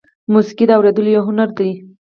موسیقي 0.33 0.65
د 0.67 0.71
اورېدلو 0.77 1.09
یو 1.15 1.23
هنر 1.29 1.49
دی. 1.57 1.71